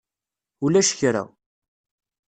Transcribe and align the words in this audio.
Ulac 0.65 0.89
kra. 0.97 1.23